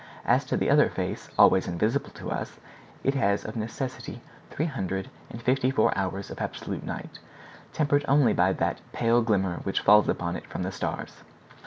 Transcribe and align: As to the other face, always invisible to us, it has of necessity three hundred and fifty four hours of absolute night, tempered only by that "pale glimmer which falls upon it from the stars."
As 0.25 0.45
to 0.45 0.57
the 0.57 0.67
other 0.71 0.89
face, 0.89 1.29
always 1.37 1.67
invisible 1.67 2.09
to 2.15 2.31
us, 2.31 2.57
it 3.03 3.13
has 3.13 3.45
of 3.45 3.55
necessity 3.55 4.19
three 4.49 4.65
hundred 4.65 5.11
and 5.29 5.39
fifty 5.39 5.69
four 5.69 5.95
hours 5.95 6.31
of 6.31 6.41
absolute 6.41 6.83
night, 6.83 7.19
tempered 7.71 8.03
only 8.07 8.33
by 8.33 8.51
that 8.53 8.81
"pale 8.93 9.21
glimmer 9.21 9.57
which 9.57 9.81
falls 9.81 10.09
upon 10.09 10.35
it 10.35 10.47
from 10.47 10.63
the 10.63 10.71
stars." 10.71 11.21